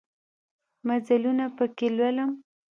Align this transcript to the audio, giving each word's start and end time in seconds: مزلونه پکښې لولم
مزلونه 0.87 1.45
پکښې 1.57 1.87
لولم 1.97 2.31